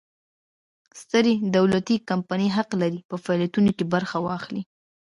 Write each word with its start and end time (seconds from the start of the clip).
سترې 1.01 1.33
دولتي 1.55 1.95
کمپنۍ 2.09 2.47
حق 2.55 2.69
لري 2.81 2.99
په 3.09 3.15
فعالیتونو 3.23 3.71
کې 3.77 3.85
برخه 3.93 4.17
واخلي. 4.27 4.61